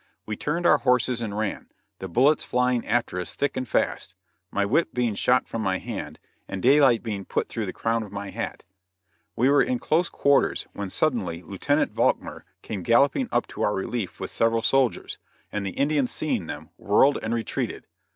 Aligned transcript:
We 0.25 0.35
turned 0.35 0.65
our 0.65 0.79
horses 0.79 1.21
and 1.21 1.37
ran, 1.37 1.67
the 1.99 2.07
bullets 2.07 2.43
flying 2.43 2.87
after 2.87 3.19
us 3.19 3.35
thick 3.35 3.55
and 3.55 3.67
fast 3.69 4.15
my 4.49 4.65
whip 4.65 4.95
being 4.95 5.13
shot 5.13 5.47
from 5.47 5.61
my 5.61 5.77
hand 5.77 6.17
and 6.47 6.59
daylight 6.59 7.03
being 7.03 7.23
put 7.23 7.47
through 7.49 7.67
the 7.67 7.71
crown 7.71 8.01
of 8.01 8.11
my 8.11 8.31
hat. 8.31 8.65
We 9.35 9.47
were 9.47 9.61
in 9.61 9.77
close 9.77 10.09
quarters, 10.09 10.65
when 10.73 10.89
suddenly 10.89 11.43
Lieutenant 11.43 11.91
Valkmar 11.93 12.45
came 12.63 12.81
galloping 12.81 13.29
up 13.31 13.45
to 13.49 13.61
our 13.61 13.75
relief 13.75 14.19
with 14.19 14.31
several 14.31 14.63
soldiers, 14.63 15.19
and 15.51 15.63
the 15.67 15.77
Indians 15.77 16.11
seeing 16.11 16.47
them 16.47 16.71
whirled 16.79 17.19
and 17.21 17.31
retreated. 17.31 17.85